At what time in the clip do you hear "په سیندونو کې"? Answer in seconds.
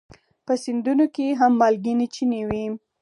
0.45-1.27